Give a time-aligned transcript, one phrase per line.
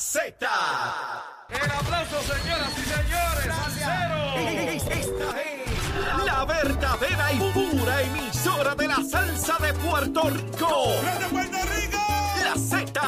[0.00, 0.32] Z.
[1.50, 3.44] El aplauso, señoras y señores.
[3.54, 4.38] Salsero.
[4.72, 5.10] Esta es
[6.24, 10.94] la verdadera y pura emisora de la salsa de Puerto Rico.
[11.18, 11.98] ¡De Puerto Rico!
[12.42, 12.98] La Z.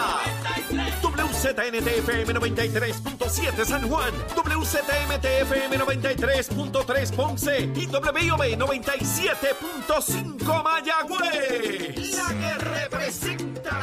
[1.02, 12.16] WZNTFM 93.7 San Juan, WZMTFM 93.3 Ponce y WIOB 97.5 Mayagüez.
[12.16, 13.41] La que representa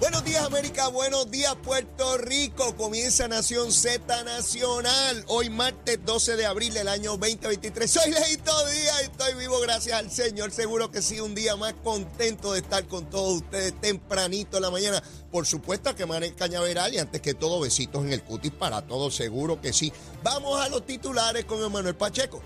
[0.00, 2.76] Buenos días América, buenos días Puerto Rico.
[2.76, 5.24] Comienza Nación Z Nacional.
[5.26, 7.90] Hoy martes 12 de abril del año 2023.
[7.90, 10.52] Soy Leito Díaz y estoy vivo gracias al Señor.
[10.52, 14.70] Seguro que sí, un día más contento de estar con todos ustedes tempranito en la
[14.70, 15.02] mañana.
[15.32, 19.16] Por supuesto que el Cañaveral y antes que todo besitos en el cutis para todos,
[19.16, 19.92] seguro que sí.
[20.22, 22.40] Vamos a los titulares con Emanuel Pacheco.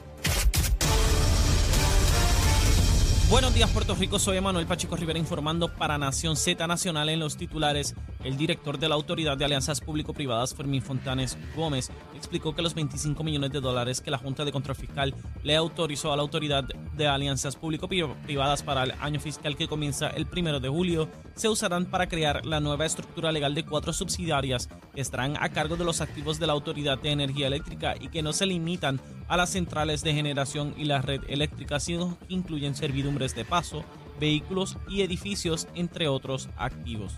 [3.32, 7.38] Buenos días Puerto Rico, soy Emanuel Pacheco Rivera informando para Nación Z Nacional en los
[7.38, 7.94] titulares.
[8.24, 13.24] El director de la Autoridad de Alianzas Público-Privadas, Fermín Fontanes Gómez, explicó que los 25
[13.24, 17.06] millones de dólares que la Junta de Control Fiscal le autorizó a la Autoridad de
[17.08, 22.08] Alianzas Público-Privadas para el año fiscal que comienza el primero de julio se usarán para
[22.08, 26.38] crear la nueva estructura legal de cuatro subsidiarias que estarán a cargo de los activos
[26.38, 30.14] de la Autoridad de Energía Eléctrica y que no se limitan a las centrales de
[30.14, 33.84] generación y la red eléctrica, sino que incluyen servidumbres de paso,
[34.20, 37.14] vehículos y edificios, entre otros activos.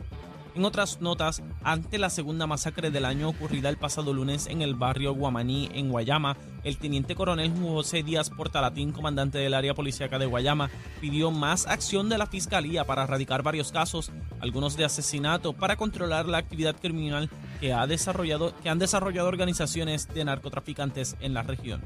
[0.55, 4.77] En otras notas, ante la segunda masacre del año ocurrida el pasado lunes en el
[4.77, 10.27] barrio Guamaní, en Guayama, el teniente coronel José Díaz Portalatín, comandante del área policíaca de
[10.27, 15.77] Guayama, pidió más acción de la fiscalía para erradicar varios casos, algunos de asesinato, para
[15.77, 17.29] controlar la actividad criminal
[17.61, 21.83] que, ha desarrollado, que han desarrollado organizaciones de narcotraficantes en la región.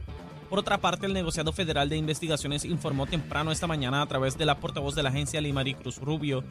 [0.48, 4.47] Por otra parte, el negociado federal de investigaciones informó temprano esta mañana a través de
[4.47, 6.42] la portavoz de la agencia Limari Cruz Rubio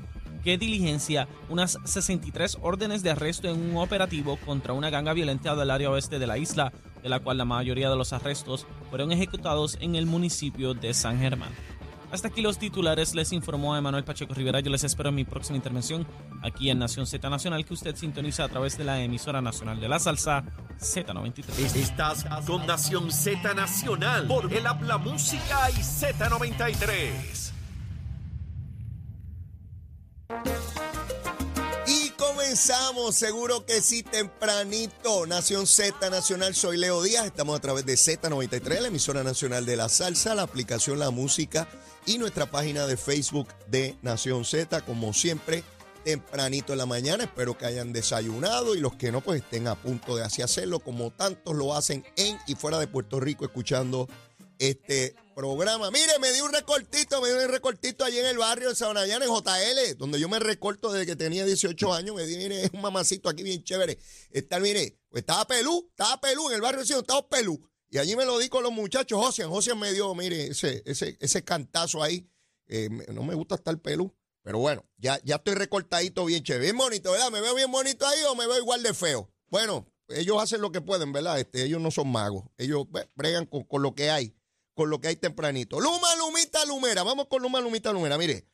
[0.43, 5.71] que diligencia unas 63 órdenes de arresto en un operativo contra una ganga violenta del
[5.71, 6.71] área oeste de la isla,
[7.01, 11.19] de la cual la mayoría de los arrestos fueron ejecutados en el municipio de San
[11.19, 11.49] Germán.
[12.11, 14.61] Hasta aquí los titulares, les informó Emanuel Pacheco Rivera.
[14.61, 16.07] Yo les espero en mi próxima intervención
[16.41, 19.89] aquí en Nación Z Nacional, que usted sintoniza a través de la emisora nacional de
[19.89, 20.43] la salsa
[20.79, 21.75] Z93.
[21.75, 27.56] Estás con Nación Z Nacional por el Habla Música y Z93.
[32.57, 35.27] Comenzamos, seguro que sí, tempranito.
[35.27, 37.27] Nación Z Nacional, soy Leo Díaz.
[37.27, 41.67] Estamos a través de Z93, la emisora nacional de la salsa, la aplicación La Música
[42.07, 45.63] y nuestra página de Facebook de Nación Z, como siempre,
[46.03, 47.25] tempranito en la mañana.
[47.25, 50.79] Espero que hayan desayunado y los que no, pues estén a punto de así hacerlo,
[50.79, 54.07] como tantos lo hacen en y fuera de Puerto Rico, escuchando
[54.59, 55.91] este programa.
[55.91, 59.25] Mire, me di un recortito, me di un recortito allí en el barrio de Sabanayana,
[59.25, 62.15] en JL, donde yo me recorto desde que tenía 18 años.
[62.15, 63.99] Me di, mire, un mamacito aquí bien chévere.
[64.31, 67.61] Está, mire, pues estaba pelú, estaba pelú en el barrio, estaba pelú.
[67.89, 69.23] Y allí me lo di con los muchachos.
[69.23, 72.27] Josian, Josian me dio, mire, ese, ese, ese cantazo ahí.
[72.65, 74.13] Eh, no me gusta estar pelú.
[74.41, 76.63] Pero bueno, ya, ya estoy recortadito bien chévere.
[76.63, 77.29] Bien bonito, ¿verdad?
[77.29, 79.29] ¿Me veo bien bonito ahí o me veo igual de feo?
[79.49, 81.39] Bueno, ellos hacen lo que pueden, ¿verdad?
[81.39, 82.45] Este, ellos no son magos.
[82.57, 84.36] Ellos bregan con, con lo que hay
[84.77, 85.79] con lo que hay tempranito.
[85.79, 87.01] Luma, Lumita, Lumera.
[87.01, 88.15] Vamos con Luma, Lumita, Lumera.
[88.15, 88.47] Mire,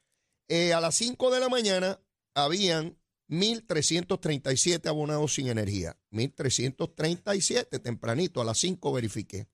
[0.47, 1.99] eh, a las 5 de la mañana
[2.33, 2.97] habían
[3.27, 5.97] 1.337 abonados sin energía.
[6.13, 8.39] 1.337 tempranito.
[8.39, 9.49] A las 5 verifiqué.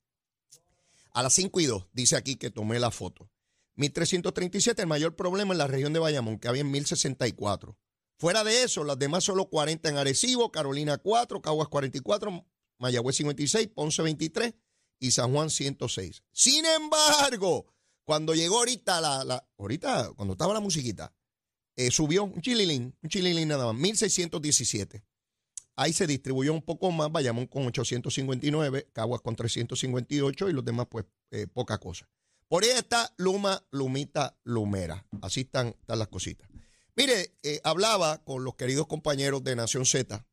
[1.11, 3.31] A las 5 y 2, dice aquí que tomé la foto.
[3.75, 7.75] 1.337, el mayor problema en la región de Bayamón, que había 1.064.
[8.19, 12.45] Fuera de eso, las demás solo 40 en Arecibo, Carolina 4, Caguas 44,
[12.77, 14.53] Mayagüez 56, Ponce 23
[14.99, 16.23] y San Juan 106.
[16.31, 17.65] Sin embargo,
[18.03, 21.13] cuando llegó ahorita la, la ahorita, cuando estaba la musiquita,
[21.75, 25.01] eh, subió un chililín, un chililín nada más, 1617.
[25.77, 30.87] Ahí se distribuyó un poco más, Bayamón con 859, Caguas con 358 y los demás,
[30.89, 32.09] pues, eh, poca cosa.
[32.49, 35.05] Por ahí está Luma, Lumita, Lumera.
[35.21, 36.49] Así están, las cositas.
[36.97, 40.27] Mire, eh, hablaba con los queridos compañeros de Nación Z,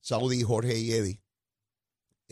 [0.00, 1.21] Saudi, Jorge y Eddie,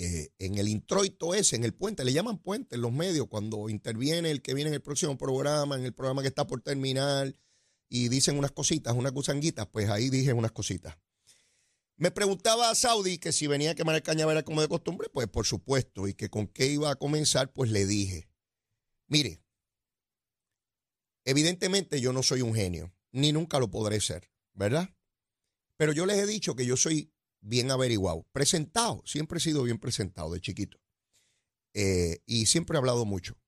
[0.02, 3.68] eh, en el introito ese, en el puente, le llaman puente en los medios, cuando
[3.68, 7.36] interviene el que viene en el próximo programa, en el programa que está por terminar,
[7.90, 10.96] y dicen unas cositas, unas gusanguitas, pues ahí dije unas cositas.
[11.96, 15.28] Me preguntaba a Saudi que si venía a quemar el cañaveral como de costumbre, pues
[15.28, 18.30] por supuesto, y que con qué iba a comenzar, pues le dije,
[19.06, 19.42] mire,
[21.26, 24.96] evidentemente yo no soy un genio, ni nunca lo podré ser, ¿verdad?
[25.76, 29.78] Pero yo les he dicho que yo soy bien averiguado, presentado, siempre he sido bien
[29.78, 30.78] presentado de chiquito.
[31.74, 33.38] Eh, y siempre he hablado mucho.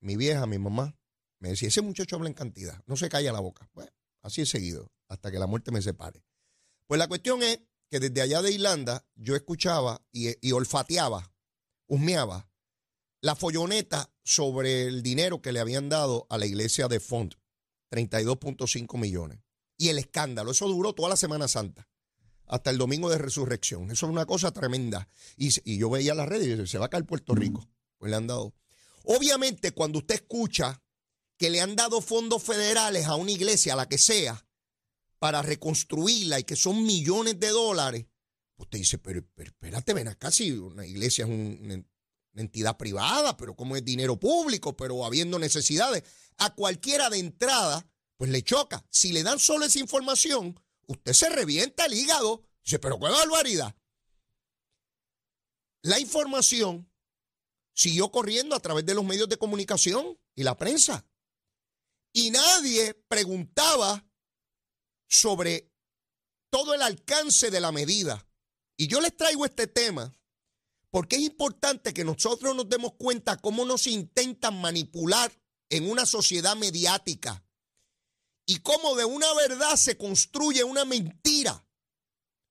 [0.00, 0.96] Mi vieja, mi mamá,
[1.38, 3.68] me decía, ese muchacho habla en cantidad, no se calla la boca.
[3.74, 6.24] Bueno, así he seguido, hasta que la muerte me separe.
[6.86, 7.60] Pues la cuestión es
[7.90, 11.32] que desde allá de Irlanda yo escuchaba y, olfateaba,
[11.86, 12.48] husmeaba,
[13.20, 17.34] la folloneta sobre el dinero que le habían dado a la iglesia de Font,
[17.90, 19.40] 32.5 millones.
[19.76, 21.88] Y el escándalo, eso duró toda la Semana Santa,
[22.46, 23.90] hasta el domingo de resurrección.
[23.90, 25.08] Eso es una cosa tremenda.
[25.36, 27.68] Y, yo veía las redes y decía, se va a caer Puerto Rico.
[27.98, 28.54] Pues le han dado.
[29.04, 30.82] Obviamente, cuando usted escucha
[31.36, 34.44] que le han dado fondos federales a una iglesia, a la que sea,
[35.18, 38.06] para reconstruirla y que son millones de dólares,
[38.56, 41.86] usted dice, pero, espérate, ven acá, si una iglesia es un,
[42.32, 46.04] una entidad privada, pero como es dinero público, pero habiendo necesidades,
[46.38, 47.86] a cualquiera de entrada,
[48.16, 48.84] pues le choca.
[48.90, 50.58] Si le dan solo esa información,
[50.92, 52.48] usted se revienta el hígado.
[52.64, 53.74] Dice, pero qué barbaridad.
[55.82, 56.90] La información
[57.74, 61.06] siguió corriendo a través de los medios de comunicación y la prensa.
[62.12, 64.06] Y nadie preguntaba
[65.08, 65.72] sobre
[66.50, 68.26] todo el alcance de la medida.
[68.76, 70.14] Y yo les traigo este tema
[70.90, 75.32] porque es importante que nosotros nos demos cuenta cómo nos intentan manipular
[75.70, 77.41] en una sociedad mediática
[78.46, 81.66] y cómo de una verdad se construye una mentira,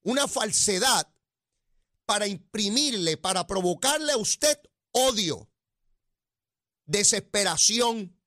[0.04, 1.14] una falsedad
[2.06, 4.60] para imprimirle, para provocarle a usted
[4.92, 5.50] odio,
[6.86, 8.18] desesperación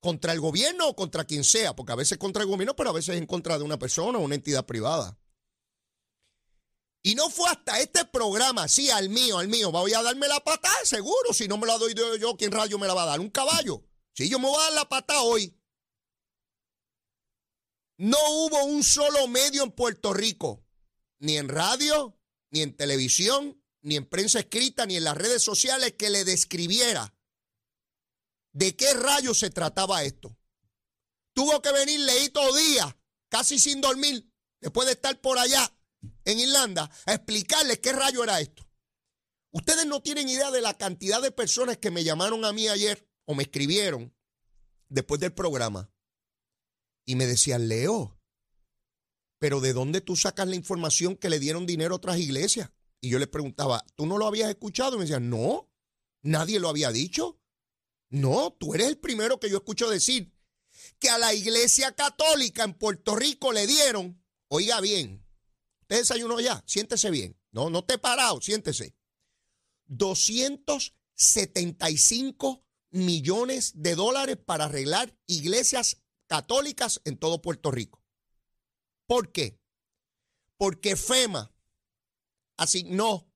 [0.00, 2.94] contra el gobierno o contra quien sea, porque a veces contra el gobierno, pero a
[2.94, 5.18] veces en contra de una persona o una entidad privada.
[7.02, 9.72] Y no fue hasta este programa, sí, al mío, al mío.
[9.72, 11.32] Voy a darme la patada, seguro.
[11.32, 13.20] Si no me la doy yo, ¿quién rayo me la va a dar?
[13.20, 13.82] Un caballo.
[14.12, 15.56] Si yo me voy a dar la patada hoy.
[18.00, 20.64] No hubo un solo medio en Puerto Rico,
[21.18, 22.18] ni en radio,
[22.50, 27.14] ni en televisión, ni en prensa escrita, ni en las redes sociales que le describiera
[28.54, 30.34] de qué rayo se trataba esto.
[31.34, 32.96] Tuvo que venir Leito Díaz,
[33.28, 34.32] casi sin dormir,
[34.62, 35.70] después de estar por allá
[36.24, 38.66] en Irlanda a explicarles qué rayo era esto.
[39.50, 43.06] Ustedes no tienen idea de la cantidad de personas que me llamaron a mí ayer
[43.26, 44.16] o me escribieron
[44.88, 45.92] después del programa
[47.10, 48.18] y me decían, Leo,
[49.40, 52.70] pero ¿de dónde tú sacas la información que le dieron dinero a otras iglesias?
[53.00, 54.94] Y yo les preguntaba, ¿tú no lo habías escuchado?
[54.94, 55.68] Y me decían, no,
[56.22, 57.40] nadie lo había dicho.
[58.10, 60.32] No, tú eres el primero que yo escucho decir
[60.98, 65.24] que a la iglesia católica en Puerto Rico le dieron, oiga bien,
[65.90, 67.36] Usted desayunó ya, siéntese bien.
[67.50, 68.94] No, no te parado, siéntese.
[69.86, 75.99] 275 millones de dólares para arreglar iglesias
[76.30, 78.00] católicas en todo Puerto Rico.
[79.08, 79.58] ¿Por qué?
[80.56, 81.52] Porque FEMA
[82.56, 83.26] asignó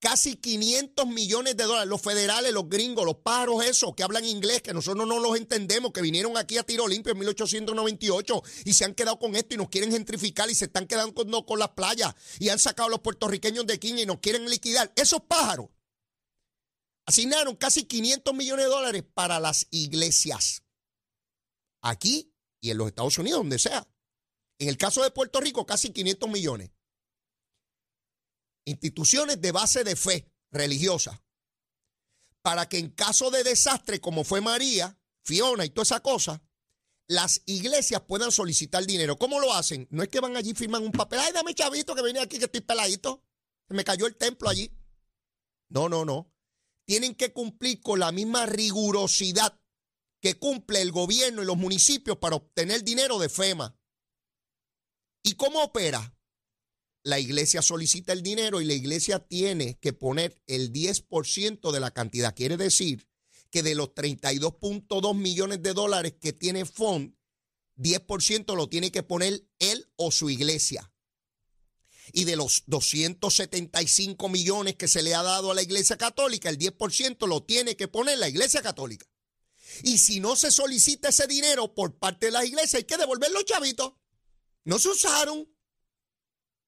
[0.00, 1.88] casi 500 millones de dólares.
[1.88, 5.92] Los federales, los gringos, los pájaros esos que hablan inglés, que nosotros no los entendemos,
[5.92, 9.58] que vinieron aquí a tiro limpio en 1898 y se han quedado con esto y
[9.58, 12.90] nos quieren gentrificar y se están quedando con, con las playas y han sacado a
[12.90, 14.92] los puertorriqueños de aquí y nos quieren liquidar.
[14.96, 15.68] Esos pájaros
[17.06, 20.64] asignaron casi 500 millones de dólares para las iglesias.
[21.84, 23.86] Aquí y en los Estados Unidos, donde sea.
[24.58, 26.70] En el caso de Puerto Rico, casi 500 millones
[28.64, 31.22] instituciones de base de fe religiosa,
[32.42, 36.42] para que en caso de desastre como fue María, Fiona y toda esa cosa,
[37.06, 39.18] las iglesias puedan solicitar dinero.
[39.18, 39.86] ¿Cómo lo hacen?
[39.90, 42.44] No es que van allí firman un papel, ay, dame chavito que viene aquí que
[42.44, 43.22] estoy peladito,
[43.68, 44.70] me cayó el templo allí.
[45.68, 46.30] No, no, no.
[46.86, 49.58] Tienen que cumplir con la misma rigurosidad
[50.24, 53.78] que cumple el gobierno y los municipios para obtener dinero de FEMA.
[55.22, 56.10] ¿Y cómo opera?
[57.04, 61.90] la iglesia solicita el dinero y la iglesia tiene que poner el 10% de la
[61.90, 62.34] cantidad.
[62.34, 63.06] Quiere decir
[63.50, 67.14] que de los 32.2 millones de dólares que tiene FOND,
[67.76, 70.90] 10% lo tiene que poner él o su iglesia.
[72.14, 76.58] Y de los 275 millones que se le ha dado a la iglesia católica, el
[76.58, 79.06] 10% lo tiene que poner la iglesia católica.
[79.82, 83.30] Y si no se solicita ese dinero por parte de la iglesia, hay que devolver
[83.32, 83.94] los chavitos.
[84.64, 85.48] No se usaron.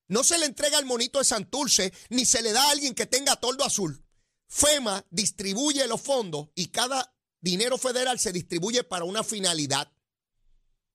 [0.09, 3.07] No se le entrega el monito de Santurce, ni se le da a alguien que
[3.07, 4.05] tenga toldo azul.
[4.49, 9.93] FEMA distribuye los fondos y cada dinero federal se distribuye para una finalidad.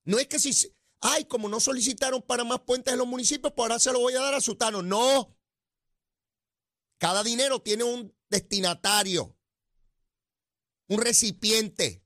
[0.06, 3.64] No es que si, ay, como no solicitaron para más puentes en los municipios, pues
[3.66, 4.82] ahora se lo voy a dar a Sutano.
[4.82, 5.38] No.
[6.98, 9.38] Cada dinero tiene un destinatario,
[10.88, 12.01] un recipiente,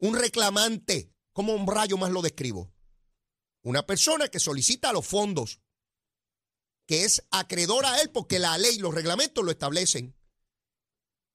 [0.00, 1.14] un reclamante.
[1.32, 2.72] ¿Cómo un rayo más lo describo?
[3.62, 5.60] Una persona que solicita los fondos,
[6.86, 10.16] que es acreedora a él porque la ley y los reglamentos lo establecen.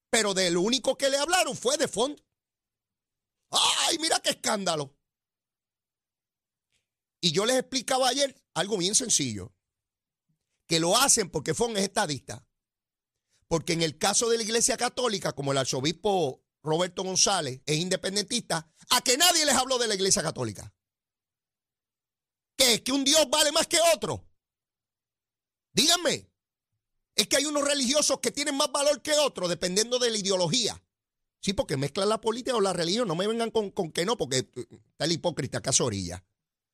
[0.10, 2.22] Pero de lo único que le hablaron fue de fondo.
[3.52, 4.98] ¡Ay, mira qué escándalo!
[7.22, 9.54] Y yo les explicaba ayer algo bien sencillo,
[10.68, 12.46] que lo hacen porque Fon es estadista.
[13.48, 18.68] Porque en el caso de la Iglesia Católica, como el arzobispo Roberto González es independentista,
[18.90, 20.74] a que nadie les habló de la Iglesia Católica.
[22.58, 22.84] ¿Qué?
[22.84, 24.26] ¿Que un Dios vale más que otro?
[25.74, 26.30] Díganme.
[27.16, 30.82] Es que hay unos religiosos que tienen más valor que otros, dependiendo de la ideología.
[31.42, 33.08] Sí, porque mezclan la política o la religión.
[33.08, 36.26] No me vengan con, con que no, porque eh, está el hipócrita acá orilla.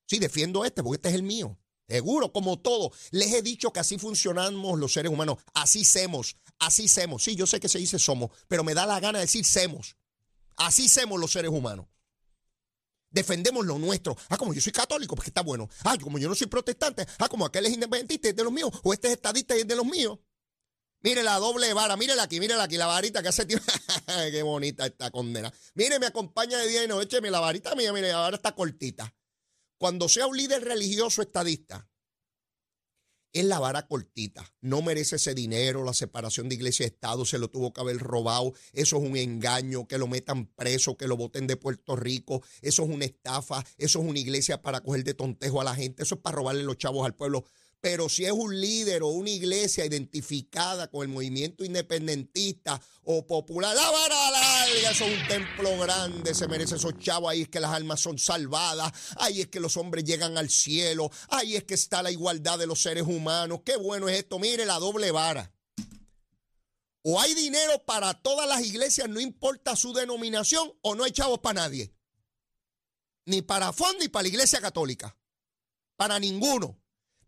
[0.08, 1.60] Sí, defiendo este, porque este es el mío.
[1.88, 2.92] Seguro, como todo.
[3.12, 5.40] Les he dicho que así funcionamos los seres humanos.
[5.54, 7.24] Así semos, así semos.
[7.24, 9.98] Sí, yo sé que se dice somos, pero me da la gana de decir semos.
[10.56, 11.88] Así semos los seres humanos.
[13.10, 14.16] Defendemos lo nuestro.
[14.30, 15.70] Ah, como yo soy católico, pues que está bueno.
[15.84, 17.06] Ah, como yo no soy protestante.
[17.20, 18.72] Ah, como aquel es independentista y es de los míos.
[18.84, 20.20] O este es estadista y es de los míos.
[21.04, 23.66] Mire la doble vara, mírela aquí, mírela aquí, la varita que hace tiempo.
[24.32, 25.52] Qué bonita esta condena.
[25.74, 29.14] Mire, me acompaña de día y noche, mire la varita mía, mire, ahora está cortita.
[29.80, 31.90] Cuando sea un líder religioso estadista,
[33.34, 34.46] es la vara cortita.
[34.62, 37.98] No merece ese dinero, la separación de iglesia y Estado se lo tuvo que haber
[37.98, 38.54] robado.
[38.74, 42.44] Eso es un engaño, que lo metan preso, que lo voten de Puerto Rico.
[42.62, 46.04] Eso es una estafa, eso es una iglesia para coger de tontejo a la gente,
[46.04, 47.46] eso es para robarle los chavos al pueblo.
[47.82, 53.76] Pero si es un líder o una iglesia identificada con el movimiento independentista o popular,
[53.76, 57.60] la vara larga, eso es un templo grande, se merece esos chavos, ahí es que
[57.60, 61.74] las almas son salvadas, ahí es que los hombres llegan al cielo, ahí es que
[61.74, 63.62] está la igualdad de los seres humanos.
[63.66, 65.52] Qué bueno es esto, mire la doble vara.
[67.04, 71.40] O hay dinero para todas las iglesias, no importa su denominación, o no hay chavos
[71.40, 71.92] para nadie.
[73.26, 75.18] Ni para fondo ni para la iglesia católica.
[75.96, 76.81] Para ninguno.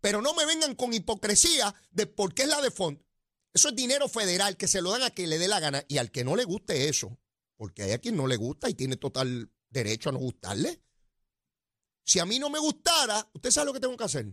[0.04, 3.02] Pero no me vengan con hipocresía de por qué es la de fondo.
[3.54, 5.96] Eso es dinero federal que se lo dan a quien le dé la gana y
[5.96, 7.18] al que no le guste eso,
[7.56, 10.82] porque hay a quien no le gusta y tiene total derecho a no gustarle.
[12.04, 14.26] Si a mí no me gustara, usted sabe lo que tengo que hacer.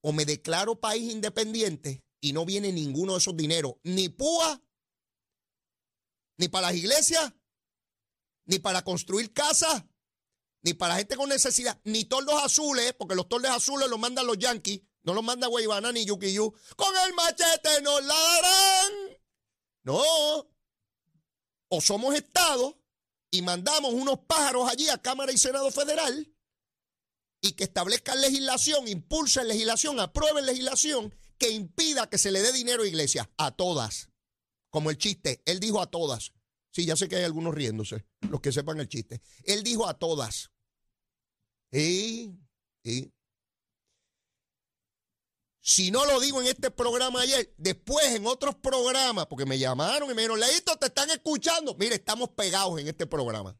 [0.00, 4.60] O me declaro país independiente y no viene ninguno de esos dineros, ni púa,
[6.36, 7.32] ni para las iglesias,
[8.46, 9.84] ni para construir casas,
[10.62, 14.38] ni para gente con necesidad, ni tordos azules, porque los tordos azules los mandan los
[14.38, 16.54] yankees, no los manda Guaybana ni Yukiyu.
[16.76, 18.92] Con el machete nos la darán.
[19.84, 20.02] No.
[21.68, 22.78] O somos Estado
[23.30, 26.32] y mandamos unos pájaros allí a Cámara y Senado Federal
[27.40, 32.84] y que establezcan legislación, impulsen legislación, aprueben legislación que impida que se le dé dinero
[32.84, 33.28] a iglesia.
[33.36, 34.10] A todas.
[34.70, 35.42] Como el chiste.
[35.44, 36.32] Él dijo a todas.
[36.70, 39.20] Sí, ya sé que hay algunos riéndose, los que sepan el chiste.
[39.42, 40.51] Él dijo a todas.
[41.72, 42.38] Y,
[42.84, 43.12] y.
[45.64, 50.10] Si no lo digo en este programa ayer, después en otros programas, porque me llamaron
[50.10, 51.74] y me dijeron, Leito, te están escuchando.
[51.76, 53.56] Mire, estamos pegados en este programa.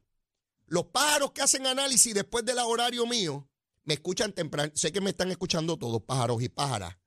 [0.65, 3.49] Los pájaros que hacen análisis después del horario mío,
[3.85, 4.71] me escuchan temprano.
[4.75, 6.97] Sé que me están escuchando todos, pájaros y pájaras.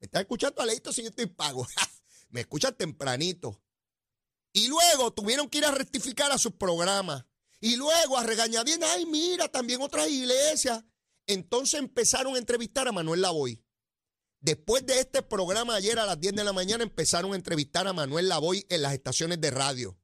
[0.00, 1.66] Me están escuchando a Leito si yo estoy pago.
[2.30, 3.62] me escuchan tempranito.
[4.52, 7.26] Y luego tuvieron que ir a rectificar a sus programas.
[7.60, 10.82] Y luego a regañadientes, ay, mira, también otras iglesias.
[11.26, 13.62] Entonces empezaron a entrevistar a Manuel Lavoy.
[14.40, 17.92] Después de este programa ayer a las 10 de la mañana empezaron a entrevistar a
[17.92, 20.00] Manuel Lavoy en las estaciones de radio.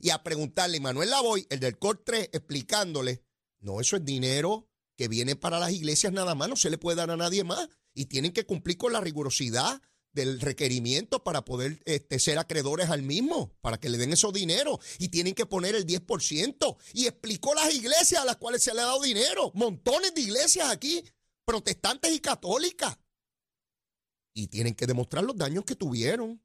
[0.00, 3.22] Y a preguntarle, Manuel Lavoy, el del COR 3, explicándole,
[3.60, 6.96] no, eso es dinero que viene para las iglesias nada más, no se le puede
[6.96, 7.68] dar a nadie más.
[7.92, 9.82] Y tienen que cumplir con la rigurosidad
[10.16, 14.80] del requerimiento para poder este, ser acreedores al mismo, para que le den esos dinero.
[14.98, 16.76] Y tienen que poner el 10%.
[16.94, 19.52] Y explicó las iglesias a las cuales se le ha dado dinero.
[19.54, 21.04] Montones de iglesias aquí,
[21.44, 22.98] protestantes y católicas.
[24.34, 26.42] Y tienen que demostrar los daños que tuvieron.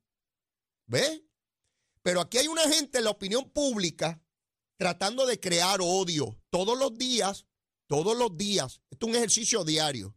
[0.85, 1.25] ¿Ve?
[2.03, 4.21] Pero aquí hay una gente en la opinión pública
[4.77, 7.45] tratando de crear odio todos los días,
[7.87, 8.81] todos los días.
[8.89, 10.15] Esto es un ejercicio diario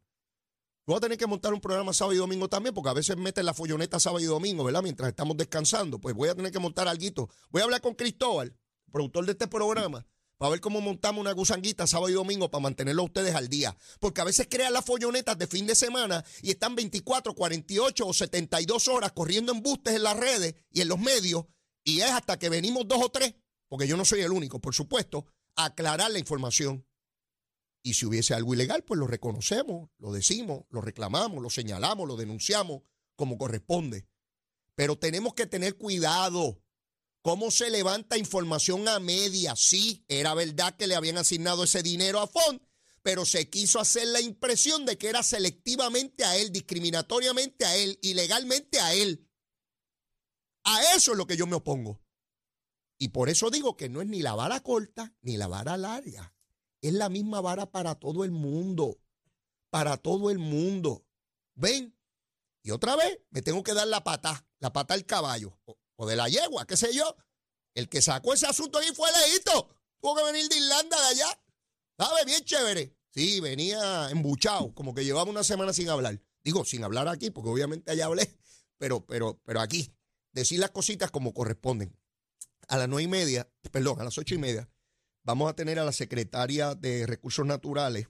[0.87, 3.47] Voy a tener que montar un programa sábado y domingo también, porque a veces meten
[3.47, 4.83] la folloneta sábado y domingo, ¿verdad?
[4.83, 5.99] Mientras estamos descansando.
[5.99, 7.31] Pues voy a tener que montar algo.
[7.49, 8.55] Voy a hablar con Cristóbal,
[8.93, 13.01] productor de este programa, para ver cómo montamos una gusanguita sábado y domingo para mantenerlo
[13.01, 13.75] a ustedes al día.
[13.99, 18.13] Porque a veces crean las follonetas de fin de semana y están 24, 48 o
[18.13, 21.47] 72 horas corriendo embustes en las redes y en los medios.
[21.83, 23.35] Y es hasta que venimos dos o tres,
[23.69, 25.25] porque yo no soy el único, por supuesto,
[25.57, 26.85] a aclarar la información.
[27.87, 32.17] Y si hubiese algo ilegal, pues lo reconocemos, lo decimos, lo reclamamos, lo señalamos, lo
[32.17, 32.81] denunciamos
[33.15, 34.09] como corresponde.
[34.75, 36.65] Pero tenemos que tener cuidado
[37.21, 39.55] cómo se levanta información a media.
[39.55, 42.63] Sí, era verdad que le habían asignado ese dinero a Font,
[43.03, 47.99] pero se quiso hacer la impresión de que era selectivamente a él, discriminatoriamente a él,
[48.01, 49.29] ilegalmente a él.
[50.65, 52.01] A eso es lo que yo me opongo.
[52.99, 56.34] Y por eso digo que no es ni la vara corta ni la vara larga.
[56.85, 59.01] Es la misma vara para todo el mundo.
[59.71, 61.07] Para todo el mundo.
[61.55, 61.99] ¿Ven?
[62.63, 65.59] Y otra vez me tengo que dar la pata, la pata del caballo
[65.97, 67.17] o, de la yegua, qué sé yo.
[67.73, 69.75] El que sacó ese asunto ahí fue Leito.
[69.99, 71.43] Tuvo que venir de Irlanda de allá.
[71.97, 72.27] ¿Sabe?
[72.27, 72.95] Bien chévere.
[73.09, 76.21] Sí, venía embuchado, como que llevaba una semana sin hablar.
[76.43, 78.37] Digo, sin hablar aquí, porque obviamente allá hablé,
[78.77, 79.91] pero, pero, pero aquí,
[80.33, 81.99] decir las cositas como corresponden.
[82.69, 84.69] A las nueve y media, perdón, a las ocho y media,
[85.25, 88.09] vamos a tener a la secretaria de Recursos Naturales,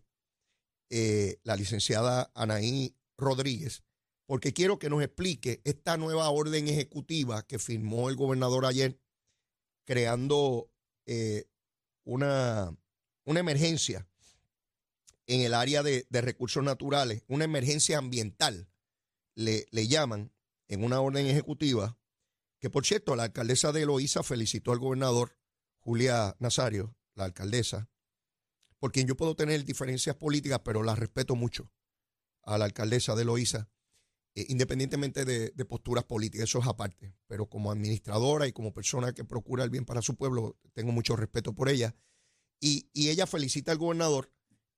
[0.90, 3.85] eh, la licenciada Anaí Rodríguez,
[4.26, 9.00] porque quiero que nos explique esta nueva orden ejecutiva que firmó el gobernador ayer,
[9.85, 10.71] creando
[11.06, 11.47] eh,
[12.04, 12.76] una,
[13.25, 14.09] una emergencia
[15.26, 18.68] en el área de, recursos naturales, una emergencia ambiental,
[19.35, 20.33] le, le, llaman
[20.68, 21.99] en una orden ejecutiva,
[22.61, 25.37] que por cierto, la alcaldesa de Eloísa felicitó al gobernador
[25.80, 27.88] Julia Nazario, la alcaldesa,
[28.78, 31.73] por quien yo puedo tener diferencias políticas, pero la respeto mucho
[32.42, 33.71] a la alcaldesa de Eloísa,
[34.35, 39.12] eh, independientemente de, de, posturas políticas, eso es aparte, pero como administradora y como persona
[39.12, 41.94] que procura el bien para su pueblo, tengo mucho respeto por ella.
[42.61, 44.33] Y, y ella felicita al gobernador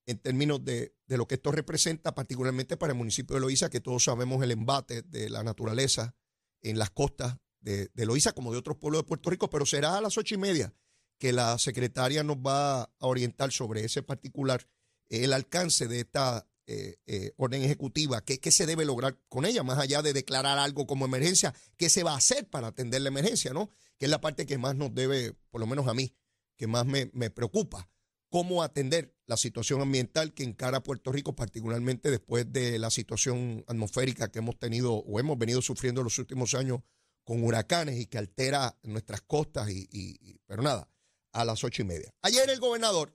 [0.06, 4.04] en términos de, lo que esto representa, particularmente para el municipio de Loíza, que todos
[4.04, 6.14] sabemos el embate de la naturaleza
[6.62, 9.96] en las costas de, de Loíza, como de otros pueblos de Puerto Rico, pero será
[9.96, 10.72] a las ocho y media
[11.18, 14.66] que la secretaria nos va a orientar sobre ese particular,
[15.08, 19.62] el alcance de esta eh, eh, orden ejecutiva, qué, qué se debe lograr con ella,
[19.62, 23.08] más allá de declarar algo como emergencia, qué se va a hacer para atender la
[23.08, 23.70] emergencia, ¿no?
[23.98, 26.14] Que es la parte que más nos debe, por lo menos a mí,
[26.56, 27.88] que más me, me preocupa
[28.28, 34.30] cómo atender la situación ambiental que encara Puerto Rico, particularmente después de la situación atmosférica
[34.30, 36.80] que hemos tenido o hemos venido sufriendo en los últimos años
[37.24, 39.68] con huracanes y que altera nuestras costas.
[39.70, 40.88] Y, pero nada,
[41.36, 42.14] a las ocho y media.
[42.22, 43.14] Ayer el gobernador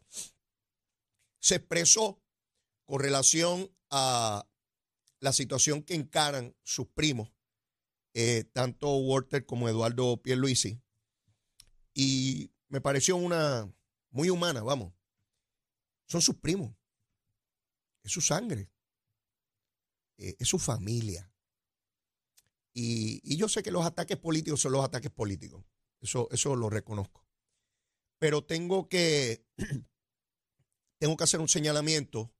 [1.39, 2.21] se expresó
[2.85, 4.47] con relación a
[5.19, 7.31] la situación que encaran sus primos,
[8.13, 10.79] eh, tanto Walter como Eduardo Pierluisi,
[11.95, 13.73] y me pareció una
[14.11, 14.93] muy humana, vamos,
[16.07, 16.75] son sus primos,
[18.03, 18.69] es su sangre,
[20.17, 21.27] eh, es su familia.
[22.73, 25.65] Y, yo sé que los ataques políticos son los ataques políticos,
[25.99, 27.25] eso, eso lo reconozco.
[28.21, 29.47] Pero tengo que,
[30.99, 32.31] tengo que hacer un señalamiento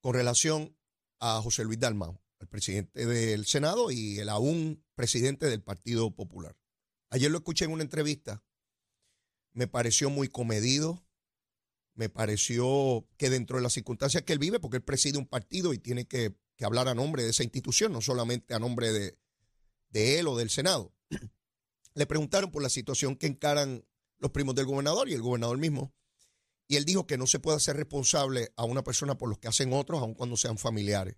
[0.00, 0.76] con relación
[1.20, 6.56] a José Luis Dalmau, el presidente del Senado y el aún presidente del Partido Popular.
[7.10, 8.42] Ayer lo escuché en una entrevista,
[9.52, 11.06] me pareció muy comedido,
[11.94, 15.72] me pareció que dentro de las circunstancias que él vive, porque él preside un partido
[15.72, 16.34] y tiene que,
[16.64, 19.18] hablar a nombre de esa institución, no solamente a nombre de,
[19.90, 20.92] de él o del Senado.
[21.94, 23.84] Le preguntaron por la situación que encaran
[24.18, 25.94] los primos del gobernador y el gobernador mismo.
[26.66, 29.48] Y él dijo que no se puede hacer responsable a una persona por los que
[29.48, 31.16] hacen otros, aun cuando sean familiares.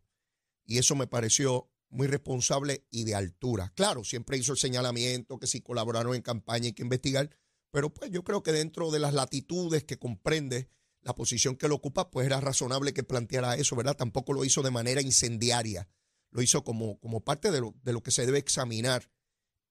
[0.65, 3.73] Y eso me pareció muy responsable y de altura.
[3.77, 7.31] Claro, siempre hizo el señalamiento que si colaboraron en campaña hay que investigar,
[7.71, 10.69] pero pues yo creo que dentro de las latitudes que comprende
[11.03, 13.97] la posición que él ocupa, pues era razonable que planteara eso, ¿verdad?
[13.97, 15.89] Tampoco lo hizo de manera incendiaria,
[16.31, 19.09] lo hizo como, como parte de lo, de lo que se debe examinar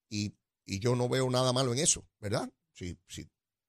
[0.10, 0.36] y,
[0.68, 2.52] yo no veo nada malo en eso, ¿verdad?
[2.76, 3.28] Si, si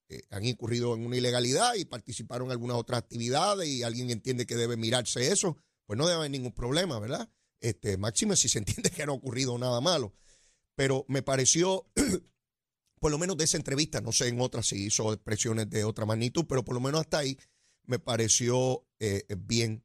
[0.09, 4.47] eh, han incurrido en una ilegalidad y participaron en alguna otra actividad y alguien entiende
[4.47, 7.29] que debe mirarse eso, pues no debe haber ningún problema, ¿verdad?
[7.61, 10.15] Este, máximo si se entiende que no ha ocurrido nada malo.
[10.75, 11.87] Pero me pareció
[13.01, 16.07] por lo menos de esa entrevista, no sé en otras si hizo expresiones de otra
[16.07, 17.39] magnitud, pero por lo menos hasta ahí
[17.85, 19.85] me pareció eh, bien.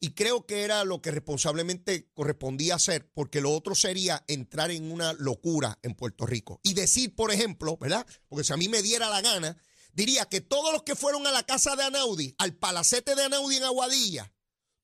[0.00, 4.92] Y creo que era lo que responsablemente correspondía hacer, porque lo otro sería entrar en
[4.92, 6.60] una locura en Puerto Rico.
[6.62, 8.06] Y decir, por ejemplo, ¿verdad?
[8.28, 9.56] Porque si a mí me diera la gana,
[9.92, 13.56] diría que todos los que fueron a la casa de Anaudi, al palacete de Anaudi
[13.56, 14.32] en Aguadilla,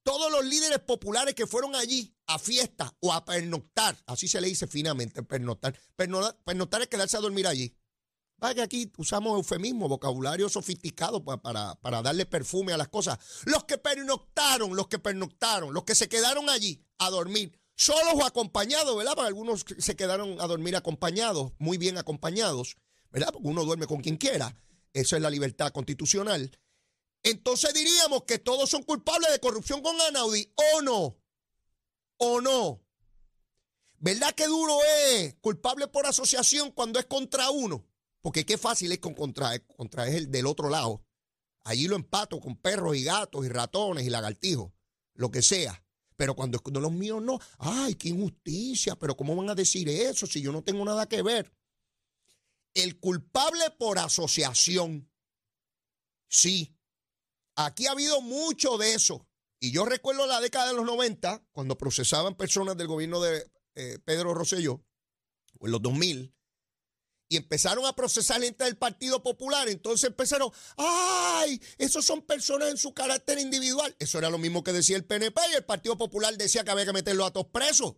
[0.02, 4.48] todos los líderes populares que fueron allí a fiesta o a pernoctar, así se le
[4.48, 5.78] dice finamente, pernoctar.
[5.96, 7.74] Pernoctar, es quedarse a dormir allí.
[8.38, 13.18] Vaya que aquí usamos eufemismo, vocabulario sofisticado para, para, darle perfume a las cosas.
[13.44, 18.24] Los que pernoctaron, los que pernoctaron, los que se quedaron allí a dormir, solos o
[18.24, 19.12] acompañados, ¿verdad?
[19.14, 22.76] Porque algunos se quedaron a dormir acompañados, muy bien acompañados,
[23.10, 23.32] ¿verdad?
[23.32, 24.56] Porque uno duerme con quien quiera.
[24.92, 26.50] Eso es la libertad constitucional
[27.24, 31.18] entonces diríamos que todos son culpables de corrupción con Anaudi, ¿o no?
[32.18, 32.82] ¿O no?
[33.98, 37.86] ¿Verdad que duro es culpable por asociación cuando es contra uno?
[38.24, 41.04] Porque qué fácil es con contra, contra el del otro lado.
[41.62, 44.72] Allí lo empato con perros y gatos y ratones y lagartijos,
[45.12, 45.84] lo que sea.
[46.16, 50.40] Pero cuando los míos no, ay, qué injusticia, pero ¿cómo van a decir eso si
[50.40, 51.52] yo no tengo nada que ver?
[52.72, 55.12] El culpable por asociación.
[56.26, 56.74] Sí,
[57.56, 59.28] aquí ha habido mucho de eso.
[59.60, 63.98] Y yo recuerdo la década de los 90, cuando procesaban personas del gobierno de eh,
[64.02, 64.82] Pedro Rosselló,
[65.60, 66.34] o en los 2000,
[67.34, 69.68] y empezaron a procesar gente del Partido Popular.
[69.68, 71.60] Entonces empezaron, ¡ay!
[71.78, 73.94] Esos son personas en su carácter individual.
[73.98, 76.86] Eso era lo mismo que decía el PNP y el Partido Popular decía que había
[76.86, 77.96] que meterlo a todos presos.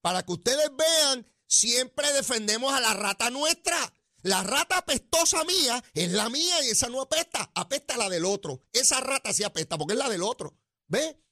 [0.00, 3.76] Para que ustedes vean, siempre defendemos a la rata nuestra.
[4.22, 8.64] La rata apestosa mía es la mía y esa no apesta, apesta la del otro.
[8.72, 10.56] Esa rata sí apesta porque es la del otro.
[10.86, 11.22] ¿Ve?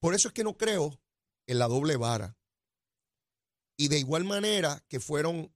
[0.00, 0.96] Por eso es que no creo
[1.48, 2.38] en la doble vara.
[3.76, 5.54] Y de igual manera que fueron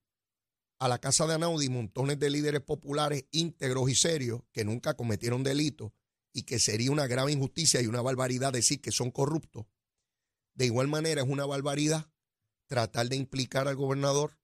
[0.81, 5.45] a la casa de Anaudi montones de líderes populares íntegros y serios que nunca cometieron
[5.45, 5.93] delitos
[6.33, 9.66] y que sería una grave injusticia y una barbaridad decir que son corruptos.
[10.55, 12.11] De igual manera es una barbaridad
[12.66, 14.38] tratar de implicar al gobernador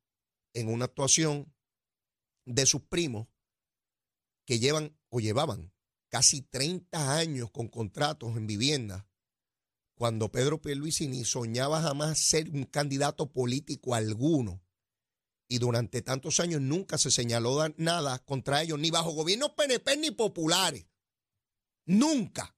[0.53, 1.55] en una actuación
[2.45, 3.29] de sus primos
[4.45, 5.73] que llevan o llevaban
[6.09, 9.09] casi 30 años con contratos en vivienda,
[9.95, 14.63] cuando Pedro Pierluisi ni soñaba jamás ser un candidato político alguno.
[15.49, 20.11] Y durante tantos años nunca se señaló nada contra ellos, ni bajo gobiernos PNP ni
[20.11, 20.87] populares.
[21.85, 22.57] Nunca.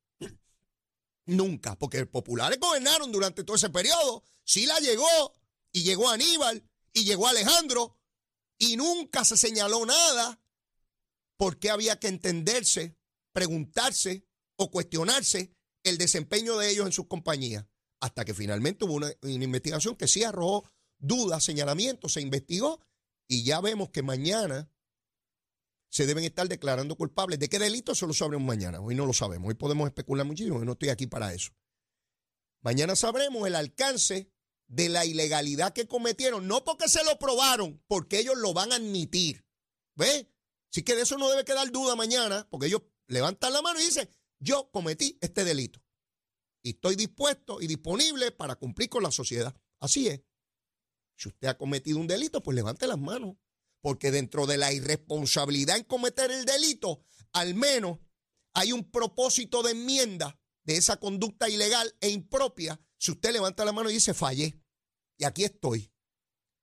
[1.27, 4.25] Nunca, porque los populares gobernaron durante todo ese periodo.
[4.45, 5.35] Sí la llegó,
[5.73, 7.99] y llegó Aníbal, y llegó Alejandro
[8.59, 10.41] y nunca se señaló nada
[11.37, 12.97] porque había que entenderse,
[13.33, 17.65] preguntarse o cuestionarse el desempeño de ellos en sus compañías.
[18.01, 22.81] Hasta que finalmente hubo una, investigación que sí arrojó dudas, señalamientos, se investigó
[23.27, 24.71] y ya vemos que mañana
[25.91, 27.39] se deben estar declarando culpables.
[27.39, 27.93] ¿De qué delito?
[27.93, 28.81] Eso lo sabremos mañana.
[28.81, 29.49] Hoy no lo sabemos.
[29.49, 30.63] Hoy podemos especular muchísimo.
[30.63, 31.53] y no estoy aquí para eso.
[32.61, 34.31] Mañana sabremos el alcance
[34.67, 38.77] de la ilegalidad que cometieron, no porque se lo probaron, porque ellos lo van a
[38.77, 39.47] admitir.
[39.95, 40.31] ¿Ve?
[40.71, 43.85] Así que de eso no debe quedar duda mañana, porque ellos levantan la mano y
[43.85, 45.83] dicen, yo cometí este delito.
[46.63, 49.55] Y estoy dispuesto y disponible para cumplir con la sociedad.
[49.81, 50.21] Así es.
[51.19, 53.37] Si usted ha cometido un delito, pues levante las manos.
[53.81, 57.99] Porque dentro de la irresponsabilidad en cometer el delito, al menos
[58.55, 63.73] hay un propósito de enmienda de esa conducta ilegal e impropia si usted levanta la
[63.73, 64.61] mano y dice, fallé,
[65.17, 65.93] y aquí estoy,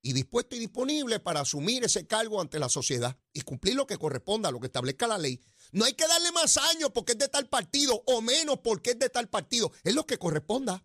[0.02, 3.96] y dispuesto y disponible para asumir ese cargo ante la sociedad y cumplir lo que
[3.96, 5.40] corresponda, lo que establezca la ley.
[5.72, 8.98] No hay que darle más años porque es de tal partido o menos porque es
[8.98, 9.72] de tal partido.
[9.82, 10.84] Es lo que corresponda.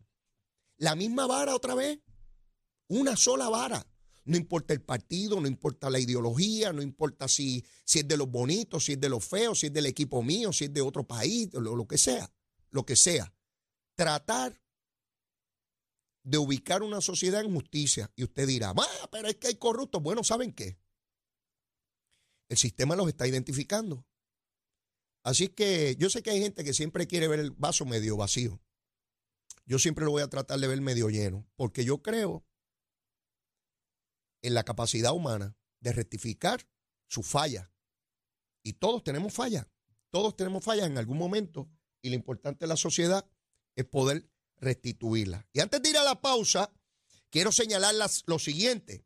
[0.77, 1.99] La misma vara otra vez.
[2.91, 3.87] Una sola vara.
[4.25, 8.29] No importa el partido, no importa la ideología, no importa si, si es de los
[8.29, 11.07] bonitos, si es de los feos, si es del equipo mío, si es de otro
[11.07, 12.29] país, lo, lo que sea.
[12.69, 13.33] Lo que sea.
[13.95, 14.61] Tratar
[16.23, 18.11] de ubicar una sociedad en justicia.
[18.17, 18.73] Y usted dirá,
[19.09, 20.03] pero es que hay corruptos.
[20.03, 20.77] Bueno, ¿saben qué?
[22.49, 24.05] El sistema los está identificando.
[25.23, 28.59] Así que yo sé que hay gente que siempre quiere ver el vaso medio vacío.
[29.65, 32.43] Yo siempre lo voy a tratar de ver medio lleno, porque yo creo
[34.41, 36.67] en la capacidad humana de rectificar
[37.07, 37.71] su falla.
[38.63, 39.67] Y todos tenemos fallas,
[40.09, 41.69] todos tenemos fallas en algún momento,
[42.01, 43.25] y lo importante de la sociedad
[43.75, 45.47] es poder restituirla.
[45.53, 46.71] Y antes de ir a la pausa,
[47.29, 49.05] quiero señalar lo siguiente.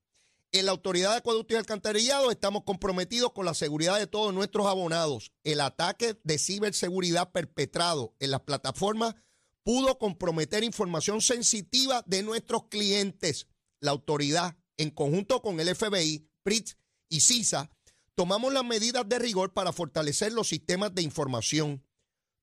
[0.51, 4.67] En la Autoridad de Acueducto y Alcantarillado estamos comprometidos con la seguridad de todos nuestros
[4.67, 5.33] abonados.
[5.43, 9.15] El ataque de ciberseguridad perpetrado en las plataformas
[9.63, 13.47] pudo comprometer información sensitiva de nuestros clientes.
[13.81, 16.77] La autoridad, en conjunto con el FBI, PRITS
[17.09, 17.71] y CISA,
[18.15, 21.83] tomamos las medidas de rigor para fortalecer los sistemas de información.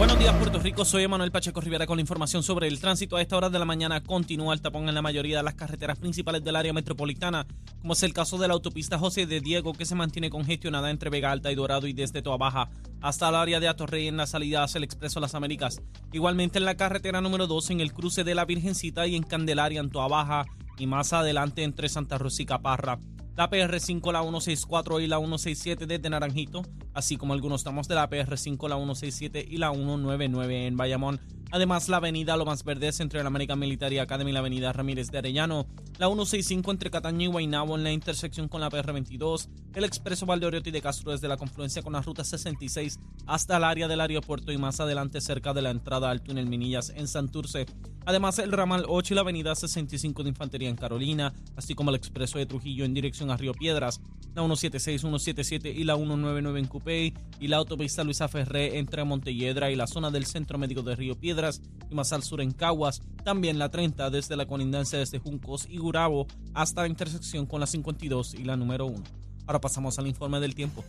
[0.01, 0.83] Buenos días, Puerto Rico.
[0.83, 3.17] Soy Emanuel Pacheco Rivera con la información sobre el tránsito.
[3.17, 5.99] A esta hora de la mañana continúa el tapón en la mayoría de las carreteras
[5.99, 7.45] principales del área metropolitana,
[7.81, 11.11] como es el caso de la autopista José de Diego, que se mantiene congestionada entre
[11.11, 12.71] Vega Alta y Dorado y desde Toa Baja
[13.01, 15.81] hasta el área de Atorrey en la salida hacia el Expreso Las Américas.
[16.11, 19.79] Igualmente en la carretera número 2 en el cruce de la Virgencita y en Candelaria
[19.79, 20.45] en Baja
[20.77, 22.99] y más adelante entre Santa Rosa y Caparra
[23.35, 28.09] la PR5, la 164 y la 167 desde Naranjito, así como algunos tramos de la
[28.09, 31.19] PR5, la 167 y la 199 en Bayamón.
[31.53, 35.17] Además, la avenida Lomas Verdes entre la American Military Academy y la avenida Ramírez de
[35.17, 35.67] Arellano,
[35.99, 40.71] la 165 entre Cataño y Guaynabo en la intersección con la PR22, el expreso Valdeoriotti
[40.71, 44.57] de Castro desde la confluencia con la ruta 66 hasta el área del aeropuerto y
[44.57, 47.65] más adelante cerca de la entrada al túnel Minillas en Santurce.
[48.05, 51.95] Además, el ramal 8 y la avenida 65 de Infantería en Carolina, así como el
[51.95, 54.01] expreso de Trujillo en dirección a Río Piedras,
[54.33, 59.69] la 176, 177 y la 199 en Cupey y la autopista Luisa Ferré entre Montelledra
[59.69, 63.01] y la zona del Centro Médico de Río Piedras y más al sur en Caguas.
[63.23, 67.67] También la 30 desde la colindancia desde Juncos y Gurabo hasta la intersección con la
[67.67, 69.03] 52 y la número 1.
[69.45, 70.83] Ahora pasamos al informe del tiempo.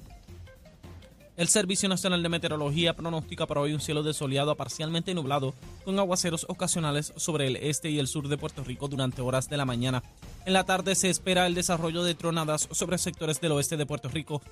[1.35, 5.99] El Servicio Nacional de Meteorología pronostica para hoy un cielo desoleado a parcialmente nublado, con
[5.99, 9.65] aguaceros ocasionales sobre el este y el sur de Puerto Rico durante horas de la
[9.65, 10.03] mañana.
[10.45, 14.11] En la tarde se espera el desarrollo de tronadas sobre sectores del oeste de Puerto
[14.11, 14.43] Rico.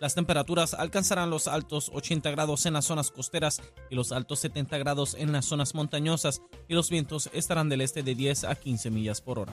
[0.00, 4.78] Las temperaturas alcanzarán los altos 80 grados en las zonas costeras y los altos 70
[4.78, 8.90] grados en las zonas montañosas y los vientos estarán del este de 10 a 15
[8.90, 9.52] millas por hora.